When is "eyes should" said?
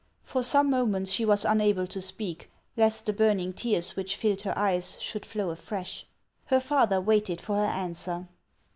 4.57-5.27